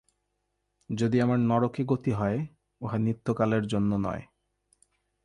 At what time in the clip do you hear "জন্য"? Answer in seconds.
3.67-3.91